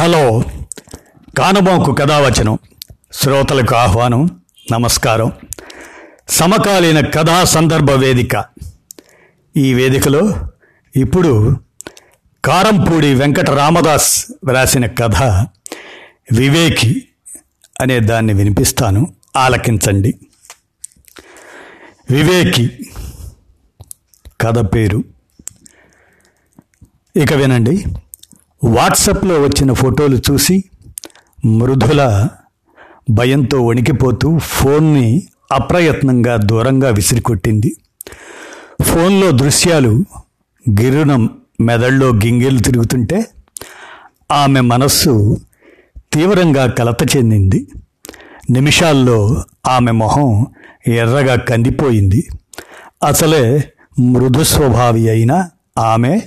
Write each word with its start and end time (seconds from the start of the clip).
Hello 0.00 0.44
కానబాకు 1.38 1.92
కథావచనం. 1.92 2.58
శ్రోతలకు 3.12 3.74
ఆహ్వానం 3.74 4.42
నమస్కారం. 4.72 5.32
సమకాలీన 6.28 7.06
కథా 7.06 7.44
సందర్భ 7.44 7.90
వేదిక. 7.90 8.44
ఈ 9.56 9.74
వేదికలో 9.74 10.34
ఇప్పుడు 10.96 11.56
కారంపూడి 12.44 13.14
వెంకట 13.14 13.50
రామదాస్ 13.50 14.26
వ్రాసిన 14.44 14.86
కథ 14.86 15.22
వివేకి 16.32 17.08
అనే 17.80 18.00
దాన్ని 18.00 18.32
వినిపిస్తాను. 18.32 19.14
ఆలకించండి. 19.36 20.14
వివేకి 22.10 22.90
కథ 24.40 24.58
పేరు. 24.58 25.04
ఇక 27.16 27.32
వినండి. 27.32 27.84
వాట్సప్లో 28.64 29.42
వచ్చిన 29.42 29.72
ఫోటోలు 29.72 30.16
చూసి 30.16 30.64
మృదుల 31.44 32.28
భయంతో 33.10 33.66
వణికిపోతూ 33.66 34.38
ఫోన్ని 34.38 35.22
అప్రయత్నంగా 35.52 36.36
దూరంగా 36.36 36.88
విసిరికొట్టింది. 36.88 37.76
ఫోన్లో 38.82 39.30
దృశ్యాలు 39.30 40.04
గిరున 40.80 41.28
మెదడులో 41.60 42.08
గింగిలు 42.08 42.58
తిరుగుతుంటే 42.58 43.26
ఆమె 44.32 44.60
మనస్సు 44.60 45.36
తీవ్రంగా 46.12 46.66
కలత 46.66 47.16
చెందింది. 47.16 47.68
నిమిషాల్లో 48.50 49.44
ఆమె 49.68 49.90
మొహం 49.90 50.46
ఎర్రగా 50.86 51.36
కందిపోయింది. 51.36 52.28
అసలే 53.06 53.72
మృదు 54.00 54.44
స్వభావి 54.44 55.08
అయిన 55.08 55.48
ఆమె 55.78 56.22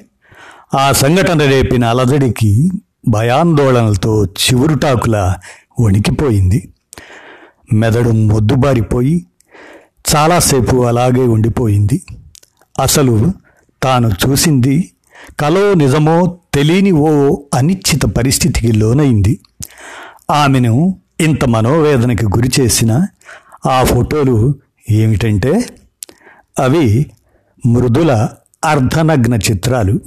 ఆ 0.73 0.91
సంఘటన 0.91 1.40
రేపిన 1.40 1.86
అలజడికి 1.86 2.72
భయాందోళనలతో 3.08 4.26
చివురుటాకుల 4.26 5.36
వణికిపోయింది. 5.80 6.74
మెదడు 7.74 8.10
మొద్దుబారిపోయి 8.10 9.26
చాలాసేపు 10.16 10.76
అలాగే 10.85 11.21
ఉండిపోయింది. 11.21 12.01
అసలు 12.82 13.32
తాను 13.84 14.12
చూసింది 14.29 14.91
కలో 15.40 15.74
నిజమో 15.74 16.38
తెలియని 16.54 16.91
ఓ 16.91 17.41
అనిశ్చిత 17.54 18.04
పరిస్థితికి 18.05 18.71
లోనైంది. 18.71 19.40
ఆమెను 20.32 20.99
ఇంత 21.20 21.46
మనోవేదనకి 21.46 22.26
గురి 22.26 22.51
చేసిన 22.60 23.07
ఆ 23.70 23.84
ఫోటోలు 23.84 24.55
ఏమిటంటే 24.90 25.66
అవి 26.60 27.05
మృదుల 27.66 28.29
అర్ధనగ్న 28.66 29.34
చిత్రాలు. 29.34 29.99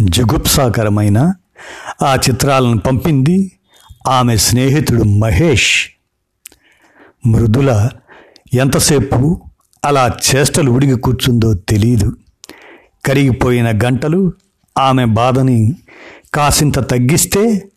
జుగుప్సాకరమైన 0.00 1.34
ఆ 2.02 2.14
చిత్రాలను 2.14 2.78
పంపింది 2.78 3.52
ఆమె 4.08 4.36
స్నేహితుడు 4.36 5.02
మహేష్. 5.02 5.88
మృదుల 7.26 7.88
ఎంతసేపు 8.54 9.42
అలా 9.84 10.12
చేష్టలు 10.34 10.70
ఉడిగి 10.70 11.00
కూర్చుందో 11.00 11.54
తెలియదు 11.54 12.16
కరిగిపోయిన 13.04 13.70
గంటలు 13.70 14.32
ఆమె 14.78 15.04
బాధని 15.04 15.76
కాసింత 16.34 16.78
తగ్గిస్తే 16.78 17.70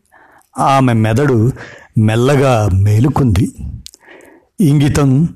ఆమె 0.60 0.94
మెదడు 0.94 1.52
మెల్లగా 1.98 2.70
మేలుకుంది. 2.74 3.52
ఇంగితం 4.60 5.28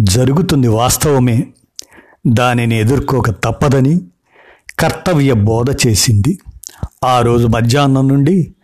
జరుగుతుంది 0.00 0.68
వాస్తవమే. 0.68 1.46
దానిని 2.26 2.80
ఎదుర్కోక 2.80 3.30
తప్పదని 3.30 4.00
కర్తవ్య 4.78 5.32
బోధ 5.32 5.86
చేసింది. 5.86 6.38
ఆ 7.04 7.20
రోజు 7.20 7.46
మధ్యాహ్నం 7.46 8.08
నుండి 8.08 8.54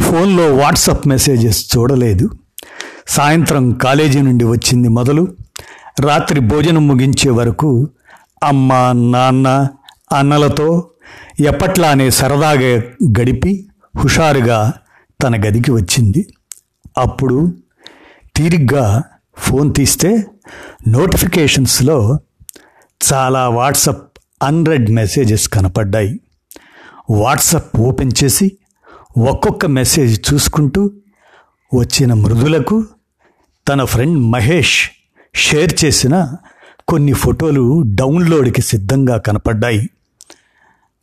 ఫోన్లో 0.00 0.56
వాట్సప్ 0.56 1.08
మెసేజెస్ 1.08 1.76
చూడలేదు. 1.76 2.30
సాయంత్రం 3.08 3.72
కాలేజీ 3.72 4.22
నుండి 4.22 4.44
వచ్చింది 4.44 4.88
మొదలు. 4.88 5.28
రాత్రి 6.00 6.40
భోజనం 6.40 6.88
ముగించే 6.88 7.30
వరకు 7.30 7.88
అమ్మ 8.42 8.92
నాన్న 9.16 9.68
అన్నలతో 10.12 10.90
ఎప్పట్లానే 11.40 12.10
సరదాగా 12.10 12.82
గడిపి 13.20 13.68
హుషారుగా 13.96 14.72
తన 15.22 15.48
గదికి 15.48 15.70
వచ్చింది. 15.70 16.34
అప్పుడు 16.98 17.54
తీరిగ్గా 18.36 19.02
ఫోన్ 19.38 19.74
తీస్తే 19.74 20.26
నోటిఫికేషన్స్లో 20.88 22.18
చాలా 23.12 23.48
వాట్సప్ 23.48 24.11
అన్రెడ్ 24.42 24.90
మెసేజెస్ 24.90 25.48
కనపడ్డాయి. 25.48 26.20
వాట్సప్ 27.10 27.76
ఓపెన్ 27.76 28.12
చేసి 28.24 28.52
ఒక్కొక్క 29.30 29.66
మెసేజ్ 29.66 30.34
చూసుకుంటూ 30.34 30.90
వచ్చిన 31.74 32.14
మృదులకు 32.14 32.84
తన 33.68 33.84
ఫ్రెండ్ 33.84 34.18
మహేష్ 34.18 34.90
షేర్ 35.34 35.84
చేసిన 35.84 36.34
కొన్ని 36.88 37.12
ఫోటోలు 37.12 37.82
డౌన్లోడ్కి 37.86 38.62
సిద్ధంగా 38.62 39.16
కనపడ్డాయి. 39.16 39.90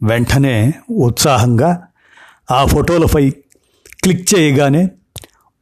వెంటనే 0.03 0.73
ఉత్సాహంగా 0.91 1.87
ఆ 2.51 2.65
ఫోటోలపై 2.65 3.29
క్లిక్ 4.03 4.35
చేయగానే 4.35 4.89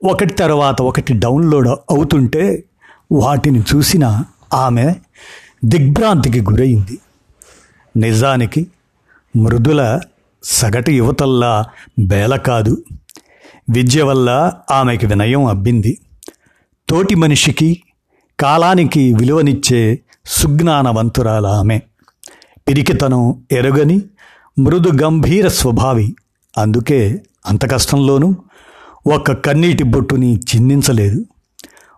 ఒకటి 0.03 0.33
తర్వాత 0.33 0.81
ఒకటి 0.81 1.13
డౌన్లోడ్ 1.13 1.67
అవుతుంటే 1.67 2.63
వాటిని 3.11 3.63
చూసిన 3.75 4.23
ఆమె 4.53 4.95
దిగ్భ్రాంతికి 5.65 6.41
గురైంది. 6.41 6.99
నిజానికి 7.97 8.67
మృదుల 9.35 9.99
సగటు 10.43 10.91
యువతల్లా 10.91 11.65
బేల 11.99 12.35
కాదు. 12.35 12.83
విద్య 13.69 14.03
వల్ల 14.03 14.53
ఆమెకి 14.71 15.05
వినయం 15.05 15.45
అబ్బింది. 15.45 15.97
తోటి 16.89 17.15
మనిషికి 17.15 17.83
కాలానికి 18.39 19.13
విలువనిచ్చే 19.13 19.99
సుజ్ఞానవంతురాల 20.25 21.47
ఆమె. 21.47 21.79
పిరికితనం 22.67 23.45
ఎరుగని 23.51 24.01
మృదు 24.59 25.03
గంభీర 25.03 25.47
స్వభావి. 25.47 26.15
అందుకే 26.57 27.21
అంత 27.45 27.71
కష్టంలోనూ 27.71 28.35
ఒక్క 29.15 29.31
కన్నీటి 29.31 29.83
బొట్టుని 29.83 30.35
చిందించలేదు. 30.35 31.25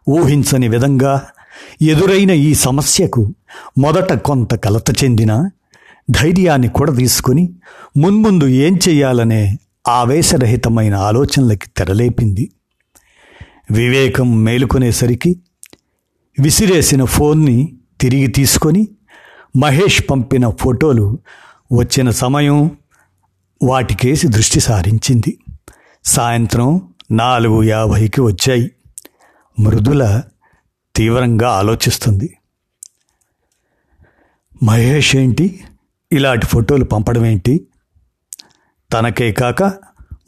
ఊహించని 0.10 0.68
విధంగా 0.68 1.22
ఎదురైన 1.82 2.32
ఈ 2.32 2.54
సమస్యకు 2.54 3.34
మొదట 3.78 4.14
కొంత 4.14 4.56
కలత 4.56 5.04
చెందిన 5.04 5.50
ధైర్యాన్ని 6.10 6.70
కూడా 6.70 6.94
తీసుకుని 6.94 7.54
మున్ముందు 7.98 8.48
ఏం 8.48 8.80
చెయ్యాలనే 8.88 9.58
ఆవేశరహితమైన 9.88 10.96
ఆలోచనలకి 10.96 11.70
తెరలేపింది. 11.78 12.52
వివేకం 13.72 14.44
మేలుకునేసరికి 14.44 15.40
విసిరేసిన 16.40 17.04
ఫోన్ని 17.04 17.78
తిరిగి 18.02 18.28
తీసుకొని 18.28 18.88
మహేష్ 19.58 20.04
పంపిన 20.10 20.50
ఫోటోలు 20.50 21.20
వచ్చిన 21.74 22.10
సమయం 22.10 22.72
వాటికేసి 23.64 24.28
దృష్టి 24.28 24.60
సారించింది. 24.60 25.38
సాయంత్రం 26.06 26.94
నాలుగు 27.12 27.64
యాభైకి 27.64 28.22
వచ్చాయి. 28.22 28.72
మృదుల 29.60 30.22
తీవ్రంగా 30.96 31.50
ఆలోచిస్తుంది. 31.50 32.38
మహేష్ 34.64 35.16
ఏంటి? 35.16 35.64
ఇలాంటి 36.12 36.46
ఫోటోలు 36.46 36.84
పంపడం 36.84 37.26
ఏంటి? 37.26 37.68
తనకే 38.94 39.32
కాక 39.32 39.64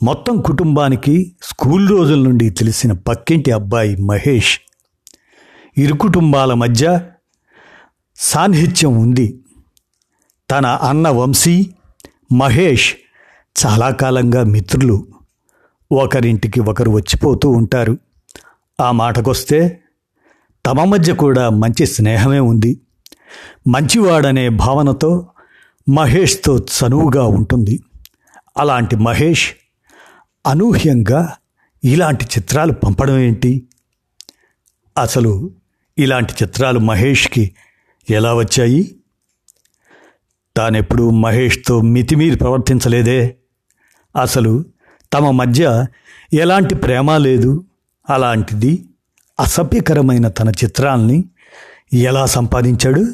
మొత్తం 0.03 0.42
కుటుంబానికి 0.42 1.36
స్కూల్ 1.44 1.90
రోజుల 1.90 2.24
నుండి 2.24 2.50
తెలిసిన 2.50 2.92
పక్కింటి 2.92 3.52
అబ్బాయి 3.52 3.96
మహేష్. 3.96 4.59
ఇరు 5.78 5.94
కుటుంబాల 5.94 6.53
మధ్య 6.53 7.02
సాన్నిహిత్యం 8.16 8.97
ఉంది. 8.97 9.40
తన 10.52 10.66
అన్న 10.66 11.09
వంశీ 11.09 11.70
మహేష్ 12.31 12.96
చాలా 13.66 13.90
కాలంగా 13.90 14.44
మిత్రులు. 14.44 15.08
ఒకరింటికి 15.91 16.59
ఒకరు 16.59 16.91
వచ్చిపోతూ 16.91 17.50
ఉంటారు. 17.50 17.97
ఆ 18.82 18.91
మాటకొస్తే 18.91 19.82
తమ 20.66 20.84
మధ్య 20.84 21.14
కూడా 21.14 21.50
మంచి 21.50 21.85
స్నేహమే 21.85 22.40
ఉంది. 22.40 22.82
మంచివాడనే 23.67 24.50
భావనతో 24.50 25.31
మహేష్తో 25.90 26.58
చనువుగా 26.58 27.26
ఉంటుంది. 27.26 27.84
అలాంటి 28.58 28.96
మహేష్ 28.96 29.54
అనూహ్యంగా 30.48 31.34
ఇలాంటి 31.84 32.26
చిత్రాలు 32.26 32.74
పంపడం 32.74 33.18
ఏంటి? 33.18 33.68
అసలు 34.98 35.52
ఇలాంటి 35.98 36.34
చిత్రాలు 36.44 36.80
మహేష్కి 36.80 37.56
ఎలా 38.10 38.34
వచ్చాయి? 38.34 38.96
తానెప్పుడు 40.58 41.10
మహేష్తో 41.10 41.82
మితిమీరి 41.82 42.38
ప్రవర్తించలేదే. 42.38 43.36
అసలు 44.22 44.64
తమ 45.14 45.32
మధ్య 45.32 45.86
ఎలాంటి 46.34 46.76
ప్రేమ 46.76 47.18
లేదు. 47.18 47.66
అలాంటిది 48.10 48.86
అసభ్యకరమైన 49.40 50.28
తన 50.28 50.50
చిత్రాల్ని 50.50 51.26
ఎలా 51.94 52.26
సంపాదించాడు? 52.26 53.14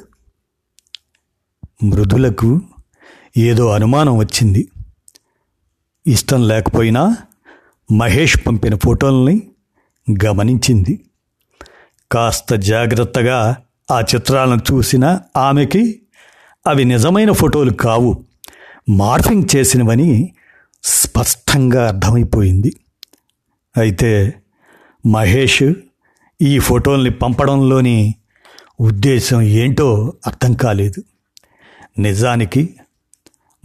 మృదులకు 1.83 2.62
ఏదో 3.38 3.71
అనుమానం 3.71 4.18
వచ్చింది. 4.18 4.69
ఇష్టం 6.07 6.47
లేకపోయినా 6.47 7.18
మహేష్ 7.91 8.38
పంపిన 8.47 8.75
ఫోటోల్ని 8.75 9.41
గమనించింది. 10.25 11.00
కాస్త 12.12 12.56
జాగ్రత్తగా 12.56 13.56
ఆ 13.91 14.01
చిత్రాలను 14.01 14.74
చూసిన 14.74 15.19
ఆమెకి 15.38 16.01
అవి 16.68 16.85
నిజమైన 16.85 17.31
ఫోటోలు 17.31 17.71
కావు. 17.71 18.23
మార్ఫింగ్ 18.89 19.56
చేసినవని 19.56 20.33
స్పష్టంగా 20.83 21.88
అర్థమైపోయింది. 21.88 22.75
అయితే 23.77 24.33
మహేష్ 25.06 25.73
ఈ 26.41 26.59
ఫోటోల్ని 26.59 27.12
పంపడంలోని 27.12 28.15
ఉద్దేశం 28.80 29.41
ఏంటో 29.41 30.13
అర్థం 30.27 30.53
కాలేదు. 30.53 31.03
నిజానికి 31.99 32.69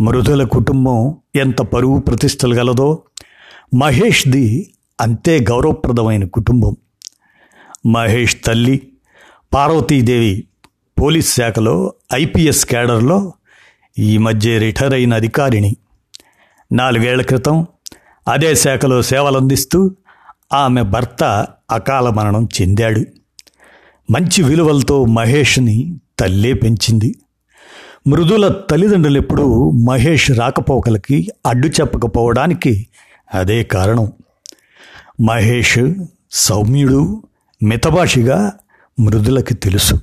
మృదుల 0.00 0.44
కుటుంబం 0.44 1.16
ఎంత 1.36 1.62
పరువు 1.62 1.98
ప్రతిష్టలు 1.98 2.54
గలదో 2.54 3.02
మహేష్ది 3.74 4.74
అంతే 5.00 5.38
గౌరవప్రదమైన 5.38 6.24
కుటుంబం. 6.24 6.76
మహేష్ 7.86 8.36
తల్లి 8.44 8.88
పార్వతీదేవి 9.54 10.44
పోలీస్ 11.00 11.34
శాఖలో 11.34 11.94
ఐపీఎస్ 12.14 12.66
క్యాడర్లో 12.66 13.32
ఈ 13.98 14.18
మధ్య 14.18 14.58
రిటైర్ 14.58 14.92
అయిన 14.92 15.14
అధికారిని 15.14 15.76
నాలుగేళ్ళ 16.72 17.22
క్రితం 17.22 17.66
అదే 18.28 18.54
శాఖలో 18.54 19.02
సేవలందిస్తూ 19.02 19.96
ఆమె 20.52 20.82
భర్త 20.82 21.46
అకాల 21.70 22.10
మరణం 22.10 22.48
చెందాడు. 22.60 23.00
మంచి 24.10 24.42
విలువలతో 24.42 25.04
మహేష్ని 25.04 26.00
తల్లే 26.18 26.52
పెంచింది. 26.52 27.14
మృదుల 28.06 28.48
తల్లిదండ్రులు 28.48 29.18
ఎప్పుడూ 29.18 29.70
మహేష్ 29.70 30.30
రాకపోకలకి 30.30 31.28
అడ్డు 31.46 31.68
చెప్పకపోవడానికి 31.68 32.86
అదే 33.34 33.64
కారణం. 33.64 34.12
మహేష్ 35.20 35.78
సౌమ్యుడు 36.32 37.22
మితభాషిగా 37.62 38.52
మృదులకి 39.00 39.54
తెలుసు. 39.54 40.00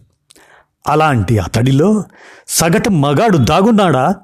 అలాంటి 0.88 1.38
అతడిలో 1.38 2.04
సగటు 2.48 2.90
మగాడు 2.90 3.38
దాగున్నాడా? 3.38 4.16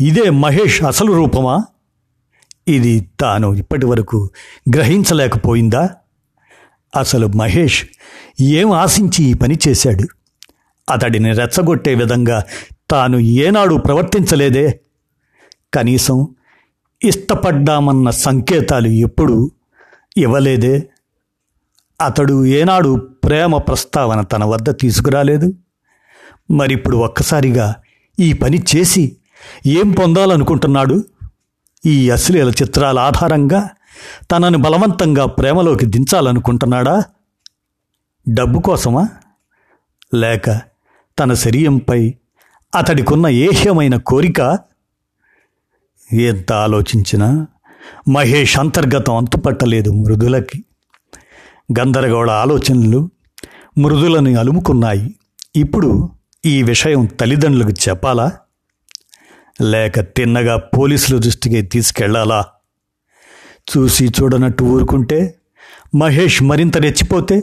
ఇదే 0.00 0.30
మహేష్ 0.30 0.82
అసలు 0.82 1.12
రూపమా? 1.12 1.64
ఇది 2.68 3.08
తాను 3.20 3.54
ఇప్పటి 3.54 3.86
వరకు 3.86 4.30
గ్రహించలేకపోయిందా? 4.76 5.90
అసలు 6.96 7.26
మహేష్ 7.26 7.84
ఏం 8.40 8.72
ఆశించి 8.72 9.24
ఈ 9.24 9.34
పని 9.34 9.58
చేశాడు? 9.68 10.08
అతడిని 10.90 11.32
రెచ్చగొట్టే 11.32 11.94
విధంగా 11.94 12.42
తాను 12.92 13.18
ఏనాడు 13.18 13.74
ప్రవర్తించలేదే. 13.74 14.80
కనీసం 15.74 16.34
ఇష్టపడ్డామన్న 17.04 18.10
సంకేతాలు 18.10 18.88
ఎప్పుడు 18.88 19.50
ఇవ్వలేదే. 20.16 20.90
అతడు 22.00 22.46
ఏనాడు 22.46 22.96
ప్రేమ 23.24 23.56
ప్రస్తావన 23.56 24.20
తన 24.20 24.44
వద్ద 24.44 24.78
తీసుకురాలేదు. 24.78 25.54
మరిప్పుడు 26.50 26.96
ఒక్కసారిగా 26.96 27.74
ఈ 28.20 28.32
పని 28.32 28.62
చేసి 28.76 29.16
ఏం 29.66 29.90
పొందాలనుకుంటున్నాడు? 29.90 31.04
ఈ 31.86 32.10
అశ్లీల 32.10 32.48
చిత్రాల 32.48 32.98
ఆధారంగా 32.98 33.68
తనను 34.30 34.58
బలవంతంగా 34.58 35.26
ప్రేమలోకి 35.26 35.86
దించాలనుకుంటున్నాడా? 35.86 37.04
డబ్బు 38.28 38.60
కోసమా? 38.60 39.08
లేక 40.14 40.60
తన 41.18 41.34
శరీరంపై 41.34 42.14
అతడికున్న 42.74 43.26
ఏహ్యమైన 43.26 43.96
కోరిక 43.96 44.58
ఎంత 46.12 46.52
ఆలోచించినా 46.52 47.46
మహేష్ 48.08 48.58
అంతర్గతం 48.58 49.16
అంతుపట్టలేదు 49.16 49.90
మృదులకి. 49.90 50.64
గందరగోళ 51.80 52.30
ఆలోచనలు 52.30 53.10
మృదులని 53.78 54.34
అలుముకున్నాయి. 54.34 55.16
ఇప్పుడు 55.56 56.10
ఈ 56.46 56.62
విషయం 56.62 57.04
తల్లిదండ్రులకు 57.04 57.88
చెప్పాలా? 57.88 58.32
లేక 59.62 60.00
తిన్నగా 60.00 60.56
పోలీసుల 60.56 61.18
దృష్టికి 61.18 61.62
తీసుకెళ్ళాలా? 61.62 62.46
చూసి 63.76 64.08
చూడనట్టు 64.08 64.64
ఊరుకుంటే 64.64 65.34
మహేష్ 65.94 66.42
మరింత 66.42 66.78
రెచ్చిపోతే 66.78 67.42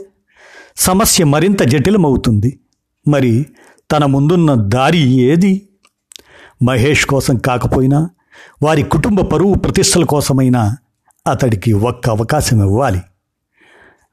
సమస్య 0.76 1.24
మరింత 1.24 1.62
జటిలమవుతుంది. 1.62 2.60
మరి 3.08 3.46
తన 3.92 4.04
ముందున్న 4.04 4.54
దారి 4.54 4.98
ఏది? 4.98 5.68
మహేష్ 6.62 7.06
కోసం 7.06 7.36
కాకపోయినా 7.36 8.10
వారి 8.62 8.82
కుటుంబ 8.82 9.20
పరువు 9.20 9.54
ప్రతిష్టల 9.54 10.04
కోసమైనా 10.04 10.76
అతడికి 11.26 11.72
ఒక్క 11.72 12.10
అవకాశం 12.10 12.60
ఇవ్వాలి. 12.60 13.00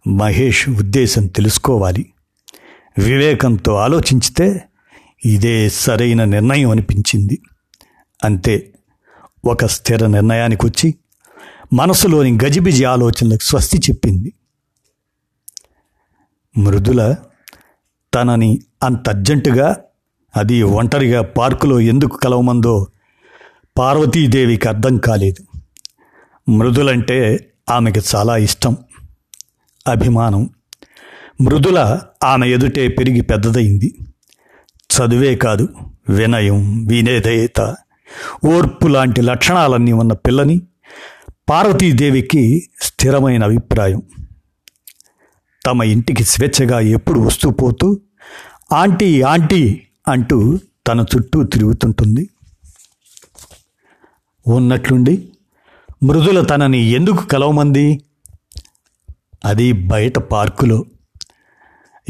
మహేష్ 0.09 0.69
ఉద్దేశం 0.69 1.27
తెలుసుకోవాలి. 1.27 2.13
వివేకంతో 2.97 3.75
ఆలోచించితే 3.75 4.63
ఇదే 5.25 5.69
సరైన 5.69 6.23
నిర్ణయం 6.23 6.69
అనిపించింది. 6.69 7.41
అంతే 8.23 8.73
ఒక 9.45 9.65
స్థిర 9.65 10.07
నిర్ణయానికి 10.07 10.65
వచ్చి 10.65 10.95
మనసులోని 11.73 12.37
గజిబిజి 12.45 12.83
ఆలోచనలకు 12.83 13.43
స్వస్తి 13.43 13.77
చెప్పింది. 13.77 14.33
మృదుల 16.57 17.15
తనని 18.17 18.61
అంత 18.83 19.09
అర్జెంటుగా 19.09 19.75
అది 20.37 20.63
ఒంటరిగా 20.63 21.21
పార్కులో 21.21 21.79
ఎందుకు 21.79 22.17
కలవమందో 22.17 22.87
పార్వతీదేవికి 23.77 24.67
అర్థం 24.67 24.97
కాలేదు. 24.97 25.59
మృదులంటే 26.51 27.49
ఆమెకి 27.69 28.01
చాలా 28.15 28.37
ఇష్టం. 28.37 28.77
అభిమానం. 29.87 30.49
మృదుల 31.41 31.99
ఆమె 32.23 32.49
ఎదుటే 32.49 32.87
పెరిగి 32.87 33.21
పెద్దదైంది. 33.21 33.95
చదువే 34.65 35.35
కాదు 35.35 35.67
వినయం 36.09 36.87
వినేదయత 36.87 37.75
ఓర్పు 38.45 38.87
లాంటి 38.87 39.21
లక్షణాలన్నీ 39.21 39.91
ఉన్న 39.91 40.13
పిల్లని 40.13 40.61
పార్వతీదేవికి 41.49 42.69
స్థిరమైన 42.81 43.43
అభిప్రాయం. 43.43 44.01
తమ 45.65 45.83
ఇంటికి 45.83 46.23
స్వేచ్ఛగా 46.23 46.79
ఎప్పుడు 46.79 47.19
వస్తూ 47.19 47.49
పోతూ 47.49 47.99
ఆంటీ 48.73 49.21
ఆంటీ 49.21 49.87
అంటూ 50.07 50.59
తన 50.87 51.05
చుట్టూ 51.15 51.43
తిరుగుతుంటుంది. 51.43 52.29
ఉన్నట్లుండి 54.47 55.31
మృదుల 56.03 56.43
తనని 56.43 56.77
ఎందుకు 56.77 57.25
కలవమంది? 57.25 58.01
అది 59.45 59.71
బయట 59.71 60.17
పార్కులో. 60.17 60.85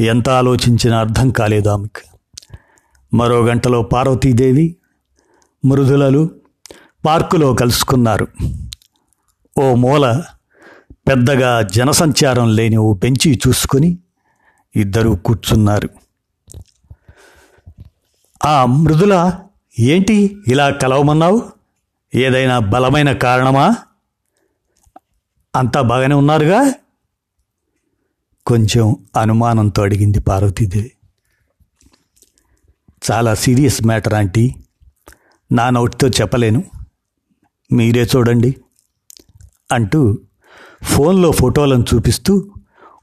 ఎంత 0.00 0.28
ఆలోచించినా 0.28 1.00
అర్థం 1.00 1.30
కాలేదు 1.30 1.68
ఆమెకు. 1.68 2.18
మరో 3.14 3.46
గంటలో 3.46 3.82
పార్వతీదేవి 3.82 4.76
మృదులలు 5.64 6.30
పార్కులో 7.06 7.54
కలుసుకున్నారు. 7.54 8.28
ఓ 9.58 9.74
మూల 9.74 10.22
పెద్దగా 10.92 11.62
జనసంచారం 11.62 12.56
లేని 12.56 12.76
ఓ 12.76 12.94
బెంచి 12.94 13.40
చూసుకొని 13.48 13.98
ఇద్దరూ 14.76 15.16
కూర్చున్నారు. 15.16 16.07
ఆ 18.44 18.64
మృదుల 18.64 19.38
ఏంటి 19.78 20.36
ఇలా 20.46 20.70
కలవమన్నావు? 20.70 21.52
ఏదైనా 22.14 22.58
బలమైన 22.58 23.12
కారణమా? 23.12 23.76
అంతా 25.56 25.82
బాగానే 25.82 26.14
ఉన్నారుగా? 26.14 26.72
కొంచెం 28.46 28.96
అనుమానంతో 29.20 29.82
అడిగింది 29.82 30.20
పార్వతీదేవి. 30.20 30.92
చాలా 33.10 33.34
సీరియస్ 33.34 33.86
మ్యాటర్ 33.86 34.14
ఆంటీ. 34.14 34.54
నా 35.52 35.70
నోటితో 35.70 36.08
చెప్పలేను. 36.08 36.64
మీరే 37.72 38.08
చూడండి 38.16 38.56
అంటూ 39.72 40.18
ఫోన్లో 40.82 41.30
ఫోటోలను 41.30 41.84
చూపిస్తూ 41.94 42.50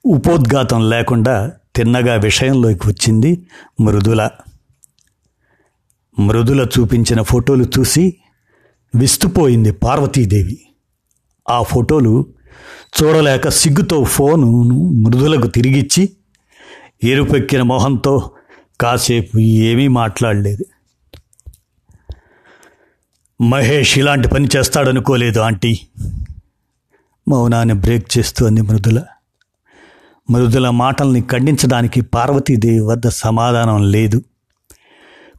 ఉపోద్ఘాతం 0.06 0.90
లేకుండా 0.90 1.52
తిన్నగా 1.76 2.16
విషయంలోకి 2.16 2.88
వచ్చింది 2.88 3.48
మృదుల. 3.82 4.30
మృదుల 6.20 6.68
చూపించిన 6.80 7.22
ఫోటోలు 7.22 7.66
చూసి 7.80 8.18
విస్తుపోయింది 8.96 9.72
పార్వతీదేవి. 9.72 10.62
ఆ 11.50 11.62
ఫోటోలు 11.62 12.26
చూడలేక 13.04 13.50
సిగ్గుతో 13.50 14.04
ఫోనును 14.04 14.90
మృదులకు 14.90 15.48
తిరిగిచ్చి 15.48 16.10
ఎరుపెక్కిన 17.04 17.62
మొహంతో 17.62 18.32
కాసేపు 18.82 19.40
ఏమీ 19.40 19.88
మాట్లాడలేదు. 19.88 20.66
మహేష్ 23.42 23.98
ఇలాంటి 23.98 24.28
పని 24.28 24.48
చేస్తాడనుకోలేదు 24.58 25.40
ఆంటీ. 25.40 25.80
మౌనాన్ని 27.28 27.76
బ్రేక్ 27.76 28.18
చేస్తూ 28.18 28.46
అంది 28.46 28.62
మృదుల. 28.62 29.04
మృదుల 30.32 30.70
మాటల్ని 30.70 31.22
ఖండించడానికి 31.22 32.02
పార్వతీదేవి 32.02 32.80
వద్ద 32.80 33.08
సమాధానం 33.08 33.92
లేదు. 33.92 34.22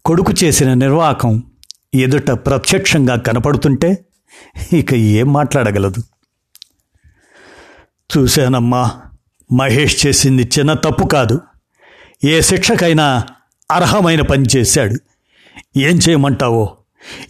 కొడుకు 0.06 0.34
చేసిన 0.44 0.74
నిర్వాకం 0.74 1.42
ఎదుట 1.94 2.30
ప్రత్యక్షంగా 2.30 3.16
కనపడుతుంటే 3.16 4.04
ఇక 4.72 4.94
ఏం 4.94 5.32
మాట్లాడగలదు. 5.32 6.02
చూశానమ్మా 8.16 8.90
మహేష్ 9.52 10.06
చేసింది 10.06 10.50
చిన్న 10.58 10.72
తప్పు 10.72 11.06
కాదు. 11.06 11.40
ఏ 12.24 12.40
శిక్షకైనా 12.40 13.26
అర్హమైన 13.70 14.20
పని 14.20 14.46
చేశాడు. 14.56 14.96
ఏం 15.78 15.98
చేయమంటావో 16.08 16.76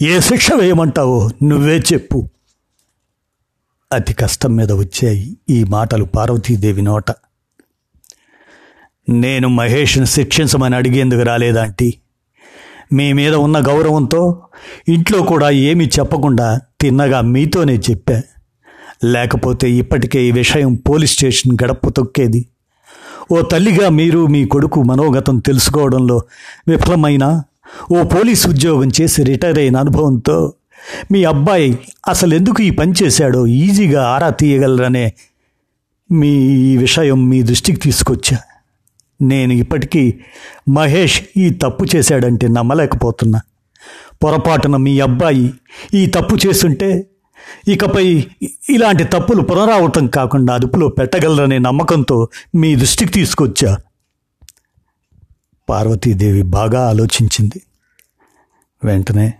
ఏ 0.03 0.21
శిక్ష 0.21 0.53
వేయమంటావో 0.53 1.31
నువ్వే 1.43 1.83
చెప్పు. 1.93 2.31
అతి 3.93 4.15
కష్టం 4.15 4.57
మీద 4.57 4.73
వచ్చాయి 4.73 5.37
ఈ 5.51 5.65
మాటలు 5.65 6.05
పార్వతీదేవి 6.05 6.83
నోట. 6.83 7.11
నేను 9.09 9.49
మహేష్ను 9.49 10.05
శిక్షించమని 10.05 10.77
అడిగేందుకు 10.77 11.23
రాలేదాంటీ 11.23 11.95
మీ 12.93 13.13
మీద 13.13 13.35
ఉన్న 13.35 13.59
గౌరవంతో 13.59 14.43
ఇంట్లో 14.89 15.23
కూడా 15.23 15.51
ఏమీ 15.51 15.85
చెప్పకుండా 15.85 16.61
తిన్నగా 16.81 17.21
మీతోనే 17.21 17.77
చెప్పా. 17.77 18.23
లేకపోతే 19.05 19.71
ఇప్పటికే 19.71 20.25
ఈ 20.25 20.31
విషయం 20.31 20.75
పోలీస్ 20.75 21.13
స్టేషన్ 21.13 21.59
గడప 21.65 21.89
తొక్కేది. 21.89 22.47
ఓ 23.33 23.43
తల్లిగా 23.43 23.89
మీరు 23.89 24.27
మీ 24.27 24.45
కొడుకు 24.45 24.83
మనోగతం 24.83 25.39
తెలుసుకోవడంలో 25.39 26.23
విఫలమైన 26.69 27.43
ఓ 27.93 28.03
పోలీస్ 28.03 28.49
ఉద్యోగం 28.49 28.89
చేసి 29.01 29.23
రిటైర్ 29.23 29.59
అయిన 29.59 29.77
అనుభవంతో 29.77 30.53
మీ 31.13 31.25
అబ్బాయి 31.25 31.79
అసలు 32.09 32.35
ఎందుకు 32.35 32.63
ఈ 32.63 32.71
పని 32.71 32.93
చేశాడో 33.03 33.47
ఈజీగా 33.47 34.03
ఆరా 34.03 34.31
తీయగలరనే 34.31 35.13
మీ 36.13 36.29
ఈ 36.53 36.77
విషయం 36.77 37.29
మీ 37.29 37.43
దృష్టికి 37.43 37.79
తీసుకొచ్చా. 37.79 38.39
నేను 39.21 39.53
ఇప్పటికీ 39.53 40.21
మహేష్ 40.69 41.23
ఈ 41.37 41.51
తప్పు 41.51 41.87
చేశాడంటే 41.97 42.49
నమ్మలేకపోతున్నా. 42.49 43.41
పొరపాటున 44.25 44.77
మీ 44.77 45.01
అబ్బాయి 45.01 45.55
ఈ 45.95 46.07
తప్పు 46.07 46.37
చేస్తుంటే 46.47 47.07
ఇకపై 47.69 48.27
ఇలాంటి 48.71 49.05
తప్పులు 49.05 49.43
పునరావృతం 49.43 50.07
కాకుండా 50.07 50.55
అదుపులో 50.55 50.89
పెట్టగలరనే 50.89 51.59
నమ్మకంతో 51.59 52.29
మీ 52.55 52.77
దృష్టికి 52.77 53.13
తీసుకొచ్చా? 53.13 53.79
పార్వతీదేవి 55.69 56.43
బాగా 56.43 56.89
ఆలోచించింది. 56.89 57.63
వెంటనే 58.85 59.35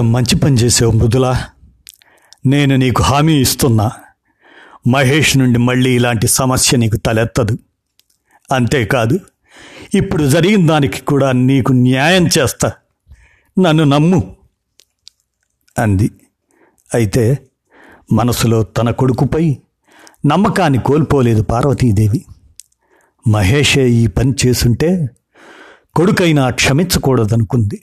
మంచి 0.00 0.36
పని 0.36 0.56
చేసావు 0.56 0.92
మృదులా. 0.92 1.44
నేను 2.46 2.76
నీకు 2.76 3.02
హామీ 3.02 3.40
ఇస్తున్నా. 3.40 3.90
మహేష్ 4.86 5.38
నుండి 5.38 5.58
మళ్ళీ 5.58 5.96
ఇలాంటి 5.96 6.28
సమస్య 6.28 6.76
నీకు 6.76 6.96
తలెత్తదు. 6.96 7.58
అంతేకాదు 8.50 9.20
ఇప్పుడు 9.94 10.26
జరిగిన 10.26 10.66
దానికి 10.66 11.02
కూడా 11.02 11.32
నీకు 11.32 11.72
న్యాయం 11.72 12.26
చేస్తా. 12.26 12.72
నన్ను 13.58 13.84
నమ్ము 13.84 14.36
అంది. 15.78 16.10
అయితే 16.94 17.38
మనసులో 18.12 18.62
తన 18.62 18.90
కొడుకుపై 18.90 19.56
నమ్మకాన్ని 20.26 20.78
కోల్పోలేదు 20.78 21.42
పార్వతీదేవి. 21.42 22.24
మహేషే 23.28 23.88
ఈ 23.88 24.06
పని 24.06 24.34
చేసుంటే 24.46 25.10
కొడుకైనా 25.94 26.50
క్షమించకూడదనుకుంది. 26.50 27.82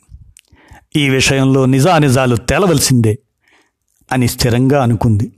ఈ 0.95 1.09
విషయంలో 1.09 1.65
నిజానిజాలు 1.65 2.35
తేలవలసిందే 2.35 3.19
అని 4.11 4.27
స్థిరంగా 4.27 4.83
అనుకుంది. 4.83 5.31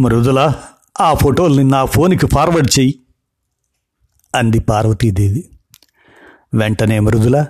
మృదుల 0.00 0.52
ఆ 1.00 1.14
ఫోటోల్ని 1.14 1.64
నా 1.64 1.84
ఫోన్కి 1.84 2.26
ఫార్వర్డ్ 2.26 2.78
చెయ్యి. 2.78 3.00
అంది 4.34 4.58
పార్వతీదేవి. 4.58 5.50
వెంటనే 6.54 6.98
మృదుల 7.00 7.46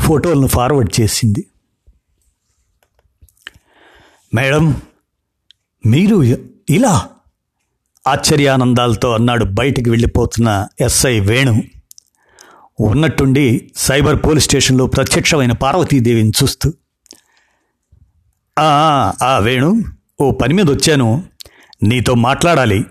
ఫోటోలను 0.00 0.46
ఫార్వర్డ్ 0.46 1.00
చేసింది. 1.00 1.46
మేడం 4.34 4.82
మీరు 5.86 6.22
ఇలా 6.70 7.08
ఆశ్చర్యానందాలతో 8.06 9.14
అన్నాడు 9.14 9.44
బయటికి 9.44 9.90
వెళ్ళిపోతున్న 9.90 10.66
ఎస్ఐ 10.80 11.20
వేణు. 11.20 11.62
ఉన్నట్టుండి 12.80 13.72
సైబర్ 13.76 14.16
పోలీస్ 14.24 14.44
స్టేషన్లో 14.44 14.86
ప్రత్యక్షమైన 14.86 15.52
పార్వతీదేవిని 15.52 16.32
చూస్తూ 16.42 16.72
ఆ 18.58 19.40
వేణు 19.42 19.82
ఓ 20.20 20.30
పని 20.30 20.54
మీద 20.54 20.70
వచ్చాను. 20.70 21.24
నీతో 21.82 22.14
మాట్లాడాలి 22.14 22.84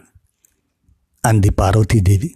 అంది 1.26 1.50
పార్వతీదేవి. 1.50 2.36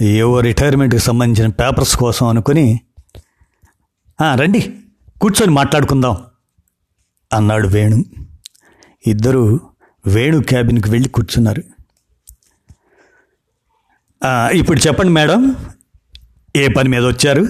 ఏవో 0.00 0.40
రిటైర్మెంట్కి 0.40 1.00
సంబంధించిన 1.00 1.48
పేపర్స్ 1.50 1.96
కోసం 1.96 2.26
అనుకుని 2.26 2.80
రండి 4.34 4.60
కూర్చొని 5.20 5.52
మాట్లాడుకుందాం 5.52 6.16
అన్నాడు 7.32 7.68
వేణు. 7.68 8.04
ఇద్దరు 9.06 9.42
వేణు 10.06 10.38
క్యాబిన్కి 10.42 10.90
వెళ్ళి 10.90 11.08
కూర్చున్నారు. 11.08 11.62
ఇప్పుడు 14.52 14.80
చెప్పండి 14.86 15.12
మేడం 15.12 15.56
ఏ 16.56 16.64
పని 16.68 16.88
మీద 16.88 17.04
వచ్చారు? 17.04 17.44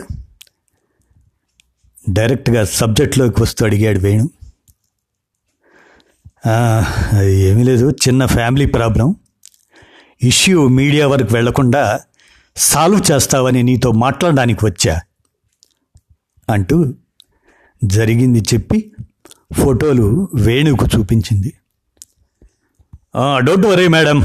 డైరెక్ట్గా 2.09 2.65
సబ్జెక్ట్లోకి 2.65 3.43
వస్తూ 3.43 3.65
అడిగాడు 3.67 3.99
వేణు. 3.99 4.27
ఏమీ 7.49 7.63
లేదు 7.63 7.91
చిన్న 7.91 8.27
ఫ్యామిలీ 8.27 8.67
ప్రాబ్లం. 8.67 9.17
ఇష్యూ 10.23 10.69
మీడియా 10.69 11.09
వరకు 11.09 11.35
వెళ్ళకుండా 11.35 11.83
సాల్వ్ 12.61 13.01
చేస్తావని 13.13 13.63
నీతో 13.63 13.93
మాట్లాడడానికి 13.93 14.65
వచ్చా? 14.65 15.01
అంటూ 16.49 16.95
జరిగింది 17.85 18.41
చెప్పి 18.55 18.93
ఫోటోలు 19.53 20.29
వేణుకు 20.35 20.87
చూపించింది. 20.97 21.53
Don't 23.37 23.67
worry 23.67 23.89
madam. 23.89 24.19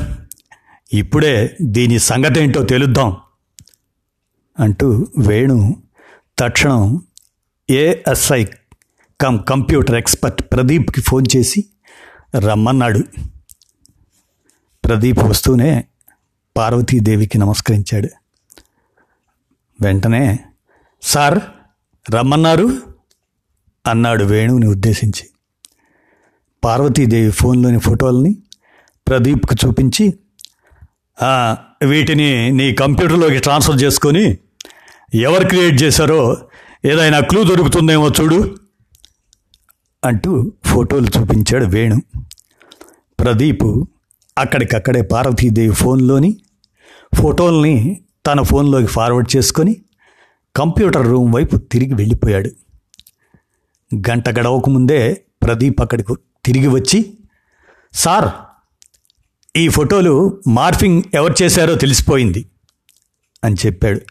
ఇప్పుడే 0.93 1.57
దీని 1.61 1.99
సంగతి 1.99 2.39
ఏంటో 2.39 2.63
తెలుద్దాం 2.63 3.15
అంటూ 4.59 5.07
వేణు 5.17 5.75
తక్షణం 6.39 7.01
ఏఎస్ఐ 7.69 8.45
కమ్ 9.21 9.39
కంప్యూటర్ 9.49 9.95
ఎక్స్పర్ట్ 9.95 10.41
ప్రదీప్కి 10.41 11.01
ఫోన్ 11.01 11.25
చేసి 11.35 11.65
రమ్మన్నాడు. 12.37 12.99
ప్రదీప్ 14.85 15.19
వస్తూనే 15.19 15.85
పార్వతీదేవికి 16.57 17.37
నమస్కరించాడు. 17.37 18.09
వెంటనే 19.81 20.39
సార్ 21.01 21.39
రమ్మన్నారు 22.15 22.81
అన్నాడు 23.87 24.23
వేణువుని 24.23 24.67
ఉద్దేశించి. 24.67 25.25
పార్వతీదేవి 26.63 27.31
ఫోన్లోని 27.31 27.79
ఫోటోల్ని 27.79 28.37
ప్రదీప్కు 29.07 29.55
చూపించి 29.65 30.05
వీటిని 31.85 32.51
నీ 32.51 32.73
కంప్యూటర్లోకి 32.73 33.37
ట్రాన్స్ఫర్ 33.37 33.83
చేసుకొని 33.83 34.37
ఎవరు 35.13 35.47
క్రియేట్ 35.47 35.83
చేశారో 35.83 36.37
ఏదైనా 36.85 37.19
క్లూ 37.19 37.43
దొరుకుతుందేమో 37.43 38.09
చూడు 38.09 38.55
అంటూ 40.05 40.51
ఫోటోలు 40.65 41.07
చూపించాడు 41.17 41.65
వేణు. 41.65 41.97
ప్రదీప్ 43.19 43.83
అక్కడికక్కడే 44.37 45.01
పార్వతీదేవి 45.01 45.75
ఫోన్లోని 45.75 46.31
ఫోటోల్ని 47.21 48.01
తన 48.25 48.41
ఫోన్లోకి 48.41 48.87
ఫార్వర్డ్ 48.87 49.37
చేసుకొని 49.37 49.75
కంప్యూటర్ 50.55 51.07
రూమ్ 51.07 51.35
వైపు 51.35 51.57
తిరిగి 51.57 51.93
వెళ్ళిపోయాడు. 51.93 52.51
గంట 53.95 54.29
గడవకముందే 54.29 55.25
ప్రదీప్ 55.43 55.81
అక్కడికి 55.81 56.15
తిరిగి 56.45 56.67
వచ్చి 56.67 57.17
సార్ 57.93 58.29
ఈ 59.57 59.69
ఫోటోలు 59.69 60.41
మార్ఫింగ్ 60.47 61.03
ఎవరు 61.13 61.43
చేశారో 61.43 61.75
తెలిసిపోయింది 61.75 62.49
అని 63.43 63.55
చెప్పాడు. 63.65 64.01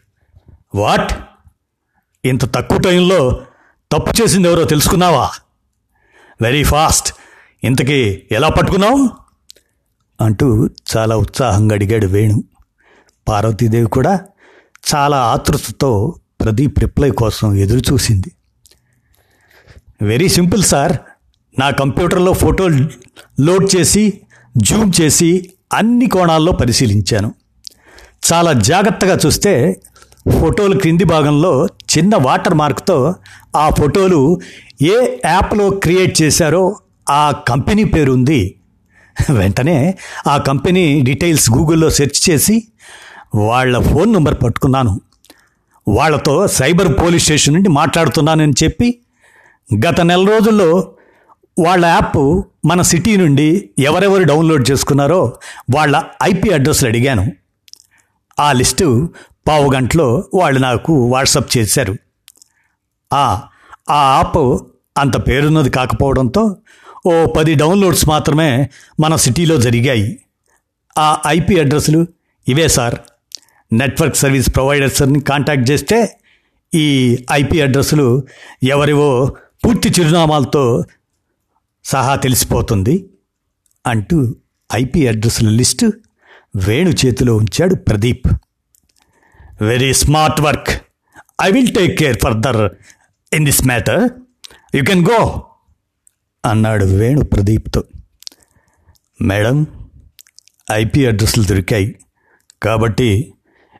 వాట్? 0.75 1.13
ఇంత 2.25 2.55
తక్కువ 2.55 2.77
టైంలో 2.77 3.41
తప్పు 3.91 4.21
చేసింది 4.21 4.47
ఎవరో 4.47 4.63
తెలుసుకున్నావా? 4.63 5.31
Very 6.41 6.63
fast. 6.63 7.13
ఇంతకీ 7.63 8.23
ఎలా 8.31 8.49
పట్టుకున్నావు? 8.49 9.09
అంటూ 10.21 10.69
చాలా 10.97 11.17
ఉత్సాహంగా 11.17 11.75
అడిగాడు 11.75 12.07
వేణు. 12.07 12.43
పార్వతీదేవి 13.27 13.87
కూడా 13.87 14.21
చాలా 14.95 15.17
ఆతృతతో 15.17 16.15
ప్రదీప్ 16.41 16.79
రిప్లై 16.79 17.09
కోసం 17.09 17.55
ఎదురు 17.55 17.93
చూసింది 17.93 18.31
వెరీ 20.01 20.29
సింపుల్ 20.29 20.63
సార్ 20.63 20.97
నా 21.59 21.69
కంప్యూటర్లో 21.69 22.33
ఫోటోలు 22.33 22.89
లోడ్ 23.39 23.75
చేసి 23.75 24.21
జూమ్ 24.57 24.93
చేసి 25.01 25.49
అన్ని 25.73 26.09
కోణాల్లో 26.09 26.51
పరిశీలించాను. 26.51 27.33
చాలా 28.33 28.53
జాగ్రత్తగా 28.53 29.19
చూస్తే 29.25 29.81
ఫోటోల 30.39 30.77
క్రింది 30.77 31.03
భాగంలో 31.03 31.65
చిన్న 31.65 32.15
వాటర్ 32.15 32.53
మార్క్తో 32.53 33.15
ఆ 33.55 33.69
ఫోటోలు 33.69 34.41
ఏ 34.81 35.17
యాప్లో 35.25 35.69
క్రియేట్ 35.69 36.21
చేశారో 36.21 36.75
ఆ 37.09 37.31
కంపెనీ 37.31 37.83
పేరు 37.83 38.11
ఉంది 38.11 38.55
వెంటనే 39.31 39.97
ఆ 40.27 40.37
కంపెనీ 40.37 41.01
డీటెయిల్స్ 41.01 41.51
గూగుల్లో 41.51 41.89
సెర్చ్ 41.89 42.29
చేసి 42.29 42.67
వాళ్ళ 43.35 43.93
ఫోన్ 43.93 44.13
నెంబర్ 44.13 44.43
పట్టుకున్నాను. 44.43 45.01
వాళ్ళతో 45.87 46.47
సైబర్ 46.47 46.97
పోలీస్ 46.99 47.23
స్టేషన్ 47.23 47.53
నుండి 47.53 47.69
మాట్లాడుతున్నానని 47.69 48.53
చెప్పి 48.63 48.99
గత 49.87 50.01
నెల 50.01 50.29
రోజుల్లో 50.29 50.91
వాళ్ళ 51.59 51.85
యాప్ 51.85 52.41
మన 52.65 52.81
సిటీ 52.81 53.17
నుండి 53.17 53.69
ఎవరెవరు 53.79 54.23
డౌన్లోడ్ 54.23 54.71
చేసుకున్నారో 54.71 55.33
వాళ్ళ 55.75 56.03
ఐపీ 56.23 56.49
అడ్రస్లు 56.49 56.87
అడిగాను. 56.87 57.31
ఆ 58.39 58.51
లిస్టు 58.51 59.09
పావు 59.47 59.73
గంటలో 59.73 60.23
వాళ్ళు 60.33 60.59
నాకు 60.59 61.05
వాట్సప్ 61.07 61.57
చేశారు. 61.57 61.95
ఆ 63.13 63.41
ఆ 63.89 64.15
యాప్ 64.15 64.63
అంత 64.97 65.27
పేరున్నది 65.27 65.69
కాకపోవడంతో 65.69 66.55
ఓ 67.05 67.25
పది 67.25 67.53
డౌన్లోడ్స్ 67.53 68.09
మాత్రమే 68.09 68.69
మన 68.99 69.15
సిటీలో 69.15 69.57
జరిగాయి. 69.57 70.19
ఆ 70.97 71.17
ఐపీ 71.27 71.59
అడ్రస్లు 71.59 72.05
ఇవే 72.47 72.67
సార్. 72.67 72.95
నెట్వర్క్ 73.71 74.15
సర్వీస్ 74.15 74.55
ప్రొవైడర్స్ని 74.55 75.19
కాంటాక్ట్ 75.19 75.71
చేస్తే 75.71 76.17
ఈ 76.75 77.17
ఐపీ 77.31 77.61
అడ్రస్లు 77.61 78.27
ఎవరివో 78.63 79.35
పూర్తి 79.65 79.89
చిరునామాలతో 79.89 80.83
సహా 81.85 82.15
తెలిసిపోతుంది 82.15 83.09
అంటూ 83.87 84.35
ఐపీ 84.75 85.07
అడ్రస్ల 85.07 85.49
లిస్టు 85.49 85.93
వేణు 86.55 86.89
చేతిలో 86.89 87.35
ఉంచాడు 87.35 87.75
Pradeep. 87.75 88.27
Very 89.61 89.93
smart 89.93 90.41
work 90.41 90.81
I 91.41 91.51
will 91.51 91.75
take 91.75 91.99
care 91.99 92.17
further 92.23 92.71
in 93.33 93.45
this 93.45 93.67
matter 93.67 94.09
you 94.75 94.83
can 94.83 95.05
go 95.05 95.43
అన్నాడు 96.45 96.85
వేణు 96.85 97.23
ప్రదీప్తో. 97.23 97.83
మేడం 99.21 99.67
ఐపీ 100.71 101.05
అడ్రస్లు 101.05 101.43
దొరికాయి. 101.43 101.95
కాబట్టి 102.63 103.33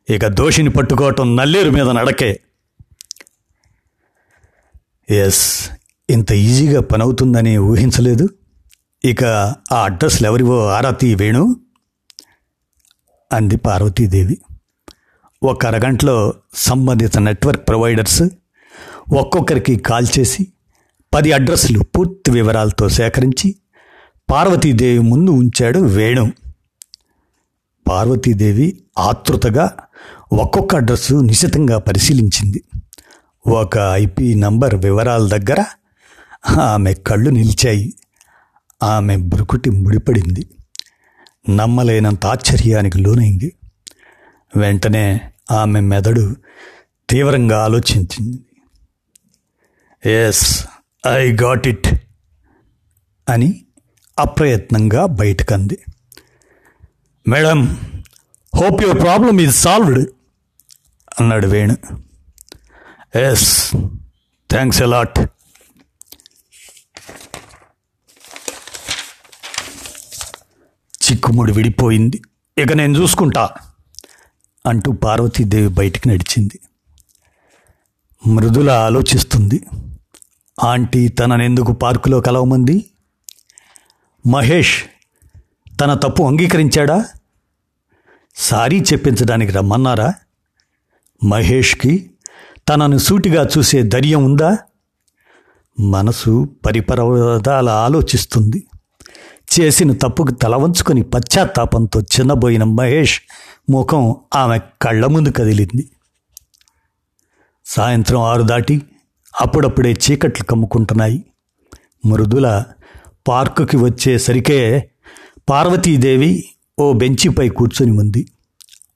ఇక 0.09 0.27
దోషిని 0.27 0.69
పట్టుకోవటం 0.69 1.35
నల్లేరు 1.35 1.69
మీద 1.69 1.89
నడకే. 1.89 2.39
ఎస్ 5.09 5.69
ఇంత 6.09 6.31
ఈజీగా 6.31 6.81
పనవుతుందని 6.81 7.57
ఊహించలేదు. 7.57 8.29
ఇక 9.05 9.23
ఆ 9.73 9.83
అడ్రస్లు 9.83 10.27
ఎవరివో 10.27 10.67
ఆరాతి 10.67 11.15
వేణు 11.15 11.55
అంది 13.33 13.57
పార్వతీదేవి. 13.57 14.37
ఒక 15.43 15.65
అరగంటలో 15.65 16.33
సంబంధిత 16.53 17.17
నెట్వర్క్ 17.17 17.67
ప్రొవైడర్స్ 17.67 18.21
ఒక్కొక్కరికి 19.17 19.75
కాల్ 19.75 20.07
చేసి 20.19 20.47
పది 21.13 21.31
అడ్రస్లు 21.31 21.79
పూర్తి 21.79 22.31
వివరాలతో 22.31 22.89
సేకరించి 22.89 23.55
పార్వతీదేవి 24.31 24.99
ముందు 24.99 25.31
ఉంచాడు 25.31 25.79
వేణు. 25.79 26.31
పార్వతీదేవి 27.87 28.83
ఆతృతగా 28.99 29.77
ఒక్కొక్క 30.33 30.75
అడ్రస్సు 30.75 31.13
నిశితంగా 31.13 31.77
పరిశీలించింది. 31.77 32.63
ఒక 33.47 33.77
ఐపీ 33.77 34.35
నంబర్ 34.35 34.75
వివరాల 34.75 35.27
దగ్గర 35.27 35.63
ఆమె 36.59 36.93
కళ్ళు 36.93 37.29
నిలిచాయి. 37.29 37.93
ఆమె 38.83 39.17
బ్రుకుటి 39.17 39.69
ముడిపడింది. 39.69 40.49
నమ్మలేనంత 41.49 42.25
ఆశ్చర్యానికి 42.25 42.97
లోనైంది. 42.97 43.55
వెంటనే 44.57 45.21
ఆమె 45.51 45.79
మెదడు 45.79 46.35
తీవ్రంగా 47.09 47.63
ఆలోచించింది. 47.63 48.39
ఎస్ 50.09 50.65
ఐ 51.07 51.31
గాట్ 51.31 51.67
ఇట్ 51.67 51.87
అని 53.29 53.65
అప్రయత్నంగా 54.19 55.05
బయటకంది. 55.05 55.79
Madam 57.27 57.77
hope 58.55 58.83
your 58.83 58.99
problem 58.99 59.41
is 59.41 59.55
solved 59.55 60.09
అన్నాడు 61.19 61.47
Venu. 61.47 61.77
Yes 63.17 63.71
thanks 64.51 64.81
a lot 64.81 65.19
చిక్కుముడి 71.05 71.51
విడిపోయింది. 71.51 72.21
ఇక 72.57 72.73
నేను 72.73 72.97
చూసుకుంటా 72.97 73.49
అంటూ 74.65 74.91
పార్వతీదేవి 74.91 75.67
బయటికి 75.67 76.09
నడిచింది. 76.09 76.59
మృదుల 78.27 78.69
ఆలోచిస్తుంది. 78.69 79.65
ఆంటీ 80.63 81.07
తననెందుకు 81.07 81.73
పార్కులో 81.73 82.21
కలవమంది? 82.21 82.85
మహేష్ 84.27 84.83
తన 85.81 85.93
తప్పు 85.93 86.23
అంగీకరించాడా? 86.23 87.05
సారీ 88.37 88.81
చెప్పించడానికి 88.81 89.51
రమ్మన్నారా? 89.51 90.13
మహేష్కి 91.23 92.11
తనను 92.69 92.97
సూటిగా 92.97 93.47
చూసే 93.57 93.83
ధైర్యం 93.83 94.23
ఉందా? 94.23 94.57
మనసు 95.79 96.49
పరిపరవదాల 96.65 97.69
ఆలోచిస్తుంది. 97.69 98.67
చేసిన 99.59 99.93
తప్పుకు 99.93 100.31
తల 100.31 100.55
వంచుకొని 100.55 101.03
పశ్చాత్తాపంతో 101.03 102.01
చిన్నబోయిన 102.01 102.63
మహేష్ 102.63 103.21
ముఖం 103.69 104.15
ఆమె 104.35 104.59
కళ్ళ 104.81 105.05
ముందు 105.05 105.29
కదిలింది. 105.29 105.89
సాయంత్రం 107.65 108.21
ఆరు 108.21 108.41
దాటి 108.41 108.81
అప్పుడప్పుడే 109.41 109.91
చీకట్లు 109.91 110.45
కమ్ముకుంటున్నాయి. 110.45 111.25
మృదుల 112.05 112.63
పార్కుకి 113.27 113.77
వచ్చేసరికే 113.77 114.89
పార్వతీదేవి 115.49 116.45
ఓ 116.79 116.93
బెంచిపై 116.93 117.49
కూర్చొని 117.49 117.91
ఉంది. 117.91 118.21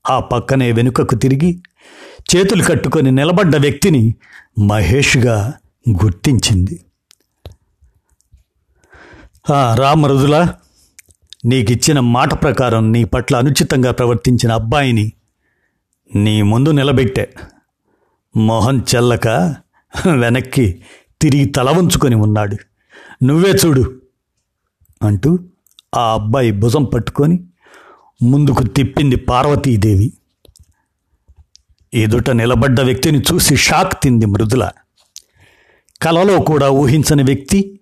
ఆ 0.10 0.20
పక్కనే 0.20 0.72
వెనుకకు 0.72 1.16
తిరిగి 1.16 1.50
చేతులు 2.32 2.64
కట్టుకొని 2.64 3.12
నిలబడ్డ 3.12 3.56
వ్యక్తిని 3.56 4.02
మహేష్గా 4.60 5.54
గుర్తించింది. 5.90 6.76
రామరుదులా 9.76 10.42
నీకిచ్చిన 11.46 12.00
మాట 12.00 12.34
ప్రకారం 12.44 12.92
నీ 12.92 13.04
పట్ల 13.04 13.36
అనుచితంగా 13.36 13.92
ప్రవర్తించిన 13.92 14.52
అబ్బాయిని 14.52 15.06
నీ 16.16 16.42
ముందు 16.42 16.70
నిలబెట్టే. 16.70 17.26
మొహం 18.36 18.78
చెల్లక 18.92 19.28
వెనక్కి 20.24 20.66
తిరిగి 21.22 21.46
తల 21.46 21.70
ఉంచుకొని 21.70 22.16
ఉన్నాడు. 22.16 22.58
నువ్వే 23.24 23.52
చూడు 23.62 23.84
అంటూ 25.04 25.32
ఆ 25.98 26.04
అబ్బాయి 26.14 26.52
భుజం 26.52 26.84
పట్టుకొని 26.84 27.38
ముందుకు 28.22 28.64
తిప్పింది 28.64 29.16
పార్వతీదేవి. 29.16 30.14
ఎదుట 31.94 32.30
నిలబడ్డ 32.30 32.82
వ్యక్తిని 32.82 33.20
చూసి 33.20 33.56
షాక్ 33.56 34.04
తింది 34.04 34.26
మృదుల. 34.26 34.70
కలలో 36.02 36.42
కూడా 36.42 36.70
ఊహించని 36.70 37.24
వ్యక్తి 37.24 37.80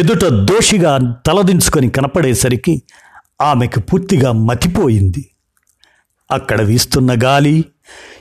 ఎదుట 0.00 0.24
దోషిగా 0.24 0.98
తలదించుకొని 1.26 1.90
కనపడేసరికి 1.90 2.82
ఆమెకు 3.40 3.80
పూర్తిగా 3.80 4.32
మతిపోయింది. 4.32 5.30
అక్కడ 6.30 6.60
వీస్తున్న 6.62 7.14
గాలి 7.24 7.64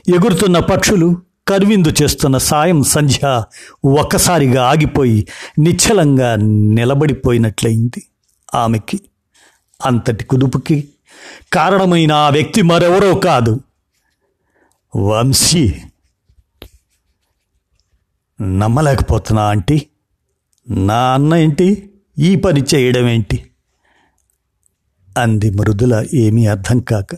ఎగురుతున్న 0.10 0.60
పక్షులు 0.60 1.22
కరువిందు 1.48 1.93
చేస్తున్న 2.04 2.38
సాయం 2.38 2.84
సంధ్య 2.84 3.43
ఒక్కసారిగా 3.86 4.63
ఆగిపోయి 4.63 5.28
నిశ్చలంగా 5.60 6.36
నిలబడిపోయినట్లయింది. 6.74 8.04
ఆమెకి 8.56 9.00
అంతటి 9.86 10.24
కుదుపుకి 10.24 10.89
కారణమైన 11.53 12.12
ఆ 12.12 12.30
వ్యక్తి 12.30 12.62
మరెవరో 12.62 13.15
కాదు. 13.15 13.60
వంశీ. 14.95 15.82
నమ్మలేకపోతున్నా 18.41 19.41
ఆంటీ. 19.43 19.88
నా 20.69 21.13
అన్న 21.13 21.36
ఏంటి? 21.36 21.89
ఈ 22.19 22.36
పని 22.36 22.63
చేయడం 22.75 23.10
ఏంటి? 23.10 23.51
అంది 25.17 25.49
మృదుల 25.49 26.08
ఏమీ 26.13 26.45
అర్థం 26.45 26.80
కాక. 26.80 27.15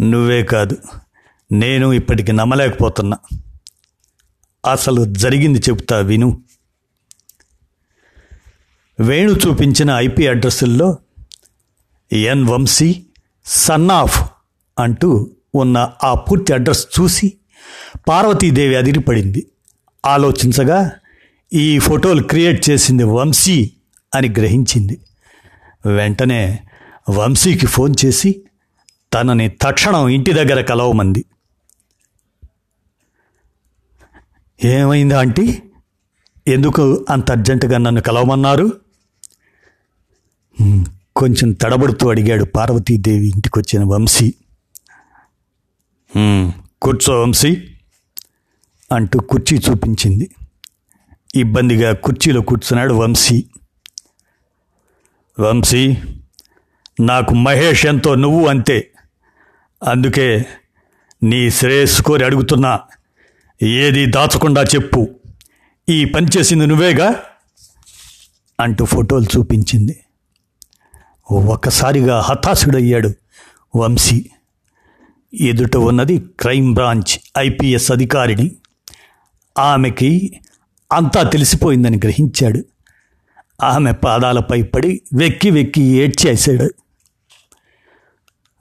నువ్వే 0.00 0.42
కాదు. 0.42 0.76
నేను 1.52 1.92
ఇప్పటికి 1.92 2.32
నమ్మలేకపోతున్నా. 2.32 3.18
అసలు 4.72 5.04
జరిగింది 5.04 5.58
చెబుతా 5.58 5.98
విను. 5.98 6.42
వేణు 9.00 9.32
చూపించిన 9.32 9.90
ఐపీ 9.90 10.26
అడ్రస్సుల్లో 10.26 10.98
ఎన్ 12.12 12.48
వంశీ 12.48 13.06
సన్ 13.46 13.90
ఆఫ్ 13.90 14.30
అంటూ 14.78 15.30
ఉన్న 15.54 15.92
ఆ 16.04 16.14
పూర్తి 16.14 16.52
అడ్రస్ 16.52 16.86
చూసి 17.00 17.32
పార్వతీదేవి 18.08 18.76
అదిరిపడింది. 18.76 19.46
ఆలోచించగా 20.06 20.90
ఈ 21.52 21.78
ఫోటోలు 21.78 22.22
క్రియేట్ 22.22 22.70
చేసింది 22.70 23.04
వంశీ 23.04 23.70
అని 24.14 24.28
గ్రహించింది. 24.28 25.00
వెంటనే 25.86 26.58
వంశీకి 27.10 27.66
ఫోన్ 27.66 27.94
చేసి 28.04 28.42
తనని 29.14 29.48
తక్షణం 29.48 30.08
ఇంటి 30.08 30.32
దగ్గర 30.32 30.60
కలవమంది. 30.60 31.24
ఏమైంది 34.64 35.14
ఆంటీ? 35.14 35.62
ఎందుకు 36.48 37.06
అంత 37.10 37.30
అర్జెంటుగా 37.30 37.78
నన్ను 37.78 38.00
కలవమన్నారు? 38.00 38.72
కొంచెం 41.16 41.52
తడబడుతూ 41.52 42.10
అడిగాడు 42.10 42.44
పార్వతీదేవి 42.44 43.28
ఇంటికి 43.28 43.58
వచ్చిన 43.58 43.84
వంశీ 43.84 44.34
కూర్చో 46.82 47.22
వంశీ 47.22 47.68
అంటూ 48.92 49.20
కుర్చీ 49.20 49.58
చూపించింది. 49.58 50.30
ఇబ్బందిగా 51.34 51.92
కుర్చీలో 51.92 52.40
కూర్చున్నాడు 52.40 52.94
వంశీ. 52.94 53.44
వంశీ 55.40 55.96
నాకు 57.00 57.34
మహేష్ 57.34 57.86
ఎంతో 57.86 58.14
నువ్వు 58.14 58.46
అంతే. 58.46 58.90
అందుకే 59.82 60.46
నీ 61.22 61.50
శ్రేయస్సు 61.50 62.02
కోరి 62.02 62.24
అడుగుతున్నా. 62.24 62.80
ఏది 63.62 64.06
దాచకుండా 64.06 64.62
చెప్పు. 64.62 65.08
ఈ 65.88 66.04
పని 66.04 66.26
చేసింది 66.38 66.66
నువ్వేగా? 66.66 67.22
అంటూ 68.60 68.84
ఫోటోలు 68.84 69.24
చూపించింది. 69.24 70.00
ఒక్కసారిగా 71.30 72.20
హతాశుడయ్యాడు 72.20 73.12
వంశీ. 73.76 74.30
ఎదుట 75.40 75.76
ఉన్నది 75.76 76.18
క్రైమ్ 76.40 76.74
బ్రాంచ్ 76.74 77.18
ఐపీఎస్ 77.38 77.92
అధికారిని. 77.92 78.50
ఆమెకి 79.58 80.40
అంతా 80.92 81.22
తెలిసిపోయిందని 81.22 81.96
గ్రహించాడు. 81.96 82.64
ఆమె 83.64 83.92
పాదాలపై 83.92 84.62
పడి 84.62 85.02
వెక్కి 85.14 85.50
వెక్కి 85.50 85.82
ఏడ్చేశాడు. 85.82 86.74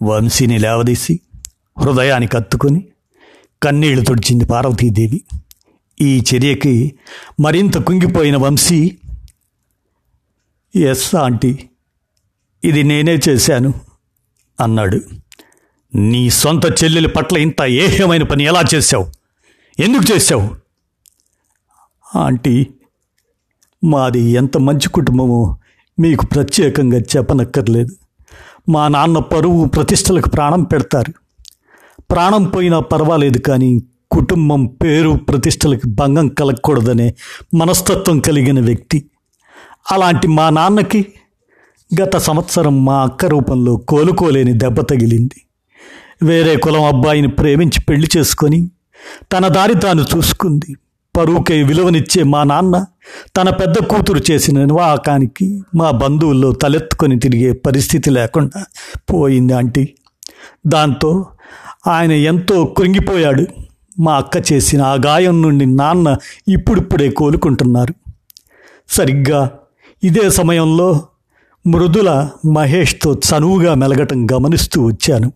వంశీని 0.03 0.59
లేవదీసి 0.59 1.19
హృదయానికి 1.79 2.37
అత్తుకొని 2.37 2.85
కన్నీళ్ళు 3.63 4.05
తుడిచింది 4.05 4.45
పార్వతీదేవి. 4.45 5.21
ఈ 6.01 6.19
చర్యకి 6.19 6.95
మరింత 7.39 7.77
కుంగిపోయిన 7.77 8.37
వంశీ 8.37 8.97
ఎస్ 10.75 11.15
ఆంటీ 11.15 11.67
ఇది 12.63 12.83
నేనే 12.83 13.19
చేశాను 13.29 13.73
అన్నాడు. 14.59 15.01
నీ 15.95 16.29
సొంత 16.29 16.83
చెల్లెలి 16.83 17.07
పట్ల 17.07 17.37
ఇంత 17.37 17.61
ఏహ్యమైన 17.61 18.23
పని 18.23 18.43
ఎలా 18.43 18.63
చేశావు? 18.75 19.11
ఎందుకు 19.79 20.13
చేశావు? 20.13 20.55
ఆంటీ 22.17 22.67
మాది 23.83 24.19
ఎంత 24.19 24.57
మంచి 24.57 24.89
కుటుంబమో 24.89 25.59
మీకు 25.99 26.25
ప్రత్యేకంగా 26.25 26.97
చెప్పనక్కర్లేదు. 26.97 27.95
మా 28.69 28.87
నాన్న 28.87 29.19
పరువు 29.19 29.65
ప్రతిష్టలకు 29.65 30.29
ప్రాణం 30.29 30.63
పెడతారు. 30.63 31.13
ప్రాణం 32.01 32.43
పోయినా 32.43 32.79
పర్వాలేదు 32.79 33.37
కానీ 33.37 33.81
కుటుంబం 34.11 34.65
పేరు 34.65 35.09
ప్రతిష్టలకు 35.09 35.87
భంగం 35.87 36.27
కలగకూడదనే 36.27 37.15
మనస్తత్వం 37.53 38.19
కలిగిన 38.19 38.59
వ్యక్తి. 38.59 39.05
అలాంటి 39.91 40.27
మా 40.27 40.49
నాన్నకి 40.49 41.13
గత 41.99 42.17
సంవత్సరం 42.17 42.85
మా 42.85 43.03
అక్క 43.03 43.25
రూపంలో 43.25 43.75
కోలుకోలేని 43.75 44.53
దెబ్బ 44.53 44.81
తగిలింది. 44.81 45.41
వేరే 46.23 46.55
కులం 46.55 46.83
అబ్బాయిని 46.83 47.27
ప్రేమించి 47.27 47.81
పెళ్ళి 47.81 48.09
చేసుకొని 48.17 48.71
తన 49.33 49.47
దారి 49.47 49.75
తాను 49.75 50.05
చూసుకుంది. 50.17 50.75
పరువుకై 51.17 51.63
విలువనిచ్చే 51.63 52.23
మా 52.23 52.43
నాన్న 52.43 52.85
తన 53.37 53.49
పెద్ద 53.49 53.83
కూతురు 53.83 54.21
చేసిన 54.31 54.65
నివాహకానికి 54.65 55.63
మా 55.75 55.91
బంధువుల్లో 55.91 56.51
తలెత్తుకొని 56.51 57.19
తిరిగే 57.19 57.51
పరిస్థితి 57.51 58.09
లేకుండా 58.09 58.63
పోయింది 59.13 59.53
ఆంటీ. 59.53 59.93
దాంతో 60.67 61.25
ఆయన 61.87 62.11
ఎంతో 62.11 62.65
కృంగిపోయాడు. 62.65 63.45
మా 63.99 64.15
అక్క 64.15 64.51
చేసిన 64.51 64.81
ఆ 64.81 64.93
గాయం 64.93 65.41
నుండి 65.41 65.65
నాన్న 65.65 66.17
ఇప్పుడిప్పుడే 66.47 67.09
కోలుకుంటున్నారు. 67.09 67.93
సరిగ్గా 68.89 69.51
ఇదే 70.03 70.29
సమయంలో 70.29 71.03
మృదుల 71.67 72.29
మహేష్తో 72.45 73.13
చనువుగా 73.13 73.73
మెలగటం 73.73 74.27
గమనిస్తూ 74.31 74.85
వచ్చాను. 74.85 75.31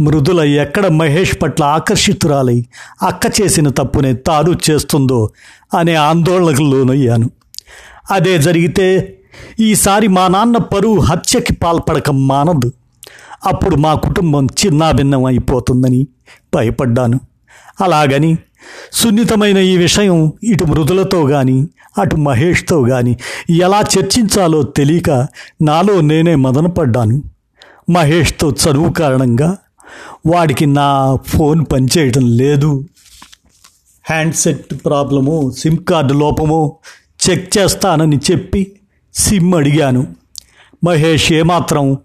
మృదుల 0.00 0.40
ఎక్కడ 0.40 0.86
మహేష్ 0.86 1.42
పట్ల 1.42 1.64
ఆకర్షితురాలై 1.64 2.66
అక్క 3.02 3.40
చేసిన 3.42 3.68
తప్పునే 3.68 4.12
తాను 4.12 4.58
చేస్తుందో 4.70 5.30
అనే 5.78 5.94
ఆందోళనకు 5.94 6.62
లోనయ్యాను 6.62 7.30
అదే 8.10 8.38
జరిగితే 8.38 9.18
ఈసారి 9.60 10.08
మా 10.08 10.28
నాన్న 10.28 10.56
పరువు 10.56 11.00
హత్యకి 11.00 11.52
పాల్పడక 11.52 12.10
మానదు. 12.10 12.72
అప్పుడు 13.46 13.76
మా 13.76 13.94
కుటుంబం 13.94 14.46
చిన్నాభిన్నం 14.46 15.24
అయిపోతుందని 15.24 16.06
భయపడ్డాను. 16.54 17.20
అలాగని 17.80 18.38
సున్నితమైన 18.92 19.58
ఈ 19.58 19.76
విషయం 19.76 20.32
ఇటు 20.44 20.64
మృదులతో 20.64 21.26
కానీ 21.26 21.68
అటు 21.98 22.16
మహేష్తో 22.16 22.82
కానీ 22.82 23.18
ఎలా 23.50 23.80
చర్చించాలో 23.80 24.62
తెలియక 24.62 25.26
నాలో 25.62 26.00
నేనే 26.00 26.34
మదనపడ్డాను. 26.34 27.22
మహేష్తో 27.90 28.50
చదువు 28.50 28.92
కారణంగా 28.92 29.56
వాడికి 30.26 30.66
నా 30.66 31.18
ఫోన్ 31.26 31.64
పనిచేయటం 31.72 32.36
లేదు. 32.36 32.84
హ్యాండ్సెట్ 34.10 34.74
ప్రాబ్లము 34.84 35.52
సిమ్ 35.58 35.78
కార్డు 35.78 36.12
లోపము 36.12 36.76
చెక్ 37.30 37.58
చేస్తానని 37.58 38.20
చెప్పి 38.30 38.72
సిమ్ 39.14 39.54
అడిగాను. 39.54 40.06
మహేష్ 40.84 41.32
ఏమాత్రం 41.32 41.96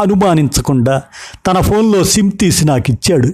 అనుమానించకుండా 0.00 1.02
తన 1.46 1.60
ఫోన్లో 1.60 2.04
సిమ్ 2.04 2.32
తీసి 2.32 2.64
నాకు 2.64 2.90
ఇచ్చాడు 2.90 3.32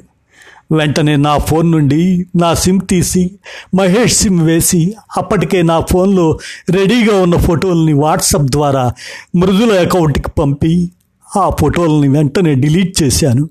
వెంటనే 0.73 1.17
నా 1.17 1.39
ఫోన్ 1.39 1.73
నుండి 1.73 2.27
నా 2.37 2.55
సిమ్ 2.55 2.81
తీసి 2.81 3.31
మహేష్ 3.75 4.17
సిమ్ 4.17 4.41
వేసి 4.41 4.95
అప్పటికే 5.17 5.63
నా 5.63 5.81
ఫోన్లో 5.81 6.39
రెడీగా 6.71 7.21
ఉన్న 7.21 7.37
ఫోటోల్ని 7.37 7.93
వాట్సాప్ 7.93 8.45
ద్వారా 8.45 8.93
మృదుల 9.37 9.81
అకౌంట్కి 9.81 10.31
పంపి 10.31 10.93
ఆ 11.37 11.51
ఫోటోలని 11.51 12.09
వెంటనే 12.09 12.55
డిలీట్ 12.55 13.03
చేశాను. 13.03 13.51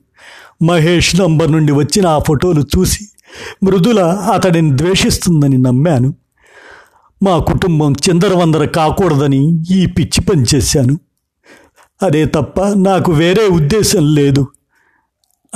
మహేష్ 0.61 1.19
నంబర్ 1.19 1.51
నుండి 1.51 1.71
వచ్చిన 1.71 2.07
ఆ 2.07 2.19
ఫోటోలు 2.19 2.61
చూసి 2.61 3.07
మృదుల 3.63 3.99
అతడిని 4.33 4.77
ద్వేషిస్తుందని 4.77 5.57
నమ్మాను. 5.57 6.13
మా 7.23 7.37
కుటుంబం 7.37 7.93
చిందరవందర 7.93 8.65
కాకూడదని 8.65 9.63
ఈ 9.71 9.85
పిచ్చి 9.85 10.21
పని 10.21 10.45
చేశాను. 10.55 10.99
అదే 12.03 12.25
తప్ప 12.25 12.61
నాకు 12.61 13.11
వేరే 13.11 13.47
ఉద్దేశం 13.47 14.13
లేదు. 14.13 14.47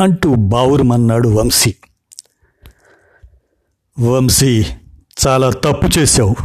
అంటూ 0.02 0.36
బావురుమన్నాడు 0.36 1.30
వంశీ. 1.30 1.76
వంశీ 4.00 4.66
చాలా 5.28 5.50
తప్పు 5.50 6.00
చేశావు. 6.00 6.36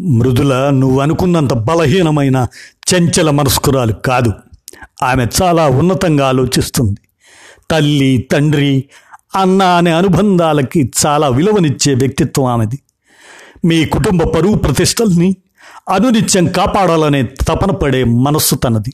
మృదుల 0.00 0.70
నువ్వు 0.70 1.00
అనుకున్నంత 1.00 1.54
బలహీనమైన 1.54 2.46
చంచల 2.94 3.30
మనస్కురాలు 3.30 3.92
కాదు. 3.92 4.32
ఆమె 5.02 5.26
చాలా 5.42 5.66
ఉన్నతంగా 5.66 6.28
ఆలోచిస్తుంది. 6.28 7.00
తల్లి 7.70 8.28
తండ్రి 8.32 8.84
అన్న 9.36 9.62
అనే 9.62 9.92
అనుబంధాలకి 9.92 10.92
చాలా 11.06 11.28
విలువనిచ్చే 11.28 11.94
వ్యక్తిత్వం 11.94 12.44
ఆమెది. 12.44 12.78
మీ 13.64 13.84
కుటుంబ 13.84 14.22
పరువు 14.22 14.54
ప్రతిష్టల్ని 14.54 15.36
అనునిత్యం 15.88 16.46
కాపాడాలనే 16.46 17.22
తపన 17.22 17.70
పడే 17.70 18.04
మనస్సు 18.04 18.54
తనది. 18.54 18.92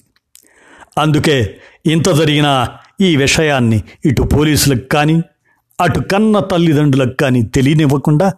అందుకే 0.99 1.57
ఇంత 1.87 2.09
జరిగిన 2.09 2.69
ఈ 3.03 3.17
విషయాన్ని 3.17 3.79
ఇటు 4.05 4.23
పోలీసులకు 4.23 4.87
కానీ 4.87 5.17
అటు 5.81 6.01
కన్న 6.01 6.38
తల్లిదండ్రులకు 6.38 7.17
కానీ 7.17 7.43
తెలియనివ్వకుండా 7.43 8.29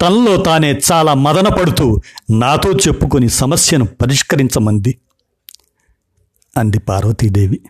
తనలో 0.00 0.36
తానే 0.36 0.70
చాలా 0.92 1.12
మదన 1.14 1.48
పడుతూ 1.48 1.86
నాతో 2.30 2.70
చెప్పుకొని 2.72 3.28
సమస్యను 3.28 3.86
పరిష్కరించమంది. 4.00 4.92
అంది 6.56 6.78
పార్వతీదేవి. 6.78 7.60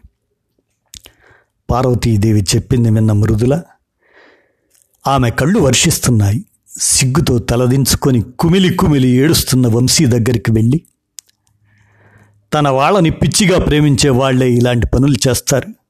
పార్వతీదేవి 1.71 2.43
చెప్పింది 2.55 2.91
విన్న 2.91 3.13
మృదుల 3.13 3.55
ఆమె 5.07 5.31
కళ్ళు 5.31 5.59
వర్షిస్తున్నాయి. 5.59 6.41
సిగ్గుతో 6.81 7.39
తలదించుకొని 7.39 8.21
కుమిలి 8.23 8.71
కుమిలి 8.75 9.09
ఏడుస్తున్న 9.09 9.67
వంశీ 9.67 10.05
దగ్గరికి 10.07 10.53
వెళ్ళి 10.53 10.79
తన 12.55 12.69
వాళ్ళని 12.69 13.11
పిచ్చిగా 13.11 13.59
ప్రేమించే 13.59 14.11
వాళ్ళే 14.11 14.49
ఇలాంటి 14.53 14.87
పనులు 14.87 15.29
చేస్తారు. 15.29 15.82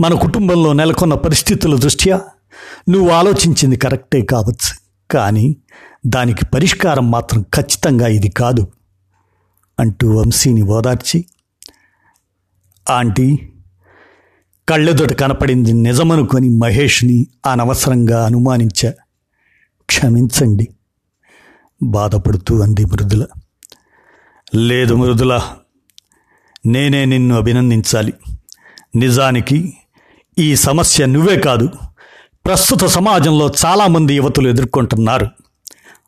మన 0.00 0.14
కుటుంబంలో 0.14 0.72
నెలకొన్న 0.72 1.14
పరిస్థితుల 1.14 1.76
దృష్ట్యా 1.76 2.20
నువ్వు 2.88 3.10
ఆలోచించింది 3.10 3.76
కరెక్టే 3.76 4.22
కావచ్చు. 4.22 4.74
కానీ 5.10 5.56
దానికి 6.06 6.44
పరిష్కారం 6.44 7.10
మాత్రం 7.10 7.42
ఖచ్చితంగా 7.42 8.06
ఇది 8.06 8.28
కాదు 8.28 8.72
అంటూ 9.80 10.16
వంశీని 10.16 10.62
ఓదార్చి 10.62 11.24
ఆంటీ 12.90 13.48
కళ్ళెదుట 14.68 15.12
కనపడింది 15.12 15.72
నిజమనుకొని 15.72 16.48
మహేష్ని 16.48 17.26
అనవసరంగా 17.46 18.26
అనుమానించా. 18.26 18.92
క్షమించండి. 19.86 20.68
బాధపడుతూ 21.82 22.60
అంది 22.60 22.84
మృదుల. 22.84 23.26
లేదు 24.54 24.94
మృదుల 24.94 25.40
నేనే 26.66 27.04
నిన్ను 27.04 27.36
అభినందించాలి. 27.36 28.12
నిజానికి 28.96 29.74
ఈ 30.38 30.56
సమస్య 30.56 31.06
నువ్వే 31.06 31.36
కాదు 31.40 31.68
ప్రస్తుత 32.46 32.84
సమాజంలో 32.84 33.52
చాలామంది 33.66 34.14
యువతులు 34.14 34.48
ఎదుర్కొంటున్నారు. 34.48 35.26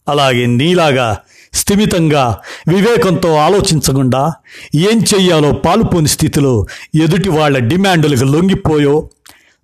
అలాగే 0.08 0.46
నీలాగా 0.46 1.18
స్థిమితంగా 1.52 2.38
వివేకంతో 2.68 3.34
ఆలోచించకుండా 3.34 4.32
ఏం 4.74 5.04
చెయ్యాలో 5.14 5.52
పాలుపోని 5.52 6.08
స్థితిలో 6.08 6.66
ఎదుటి 6.94 7.28
వాళ్ళ 7.28 7.58
డిమాండులకు 7.58 8.24
లొంగిపోయో 8.24 9.10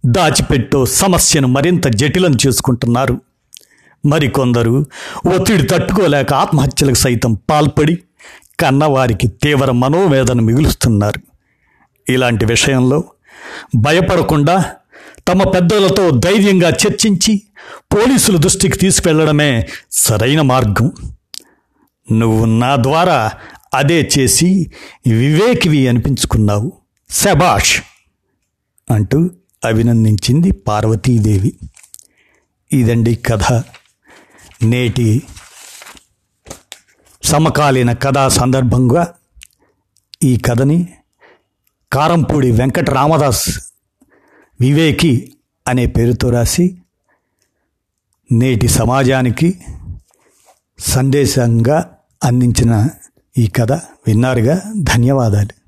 దాచిపెట్టో 0.06 0.86
సమస్యను 0.86 1.48
మరింత 1.48 1.88
జటిలం 1.88 2.34
చేసుకుంటున్నారు. 2.46 3.20
మరికొందరు 4.06 4.86
ఒత్తిడి 5.34 5.62
తట్టుకోలేక 5.62 6.34
ఆత్మహత్యలకు 6.34 6.94
సైతం 6.94 7.34
పాల్పడి 7.50 7.98
కన్నవారికి 8.60 9.26
తీవ్ర 9.26 9.70
మనోవేదన 9.70 10.40
మిగులుస్తున్నారు. 10.40 11.20
ఇలాంటి 12.08 12.44
విషయంలో 12.44 13.04
భయపడకుండా 13.74 14.74
తమ 15.28 15.50
పెద్దలతో 15.50 16.10
ధైర్యంగా 16.10 16.68
చర్చించి 16.68 17.42
పోలీసుల 17.78 18.36
దృష్టికి 18.36 18.78
తీసుకువెళ్ళడమే 18.78 19.68
సరైన 19.92 20.40
మార్గం. 20.40 20.92
నువ్వు 22.12 22.44
నా 22.44 22.76
ద్వారా 22.76 23.32
అదే 23.74 24.10
చేసి 24.18 24.72
వివేకివి 25.06 25.88
అనిపించుకున్నావు. 25.88 26.72
శబాష్ 27.10 27.82
అంటూ 28.90 29.30
అభినందించింది 29.64 30.50
పార్వతీదేవి. 30.50 31.54
ఇదండి 32.72 33.14
కథ. 33.14 33.62
నేటి 34.62 35.22
సమకాలీన 37.22 37.92
కథా 37.92 38.28
సందర్భంగా 38.28 39.14
ఈ 40.22 40.36
కథని 40.36 40.88
కారంపూడి 41.94 42.50
వెంకట 42.50 42.90
రామదాస్ 42.90 43.48
వివేకి 44.60 45.32
అనే 45.68 45.86
పేరుతో 45.86 46.30
రాసి 46.30 46.78
నేటి 48.32 48.68
సమాజానికి 48.68 49.60
సందేశంగా 50.78 51.96
అందించిన 52.24 52.88
ఈ 53.38 53.46
కథ 53.46 53.72
విన్నారుగా. 53.72 54.62
ధన్యవాదాలు. 54.76 55.63